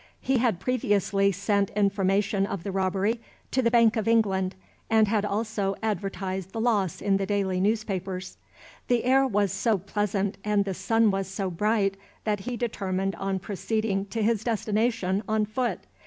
[0.19, 4.55] He had previously sent information of the robbery to the Bank of England,
[4.89, 8.37] and had also advertised the loss in the daily newspapers.
[8.87, 13.37] The air was so pleasant, and the sun was so bright, that he determined on
[13.37, 15.81] proceeding to his destination on foot.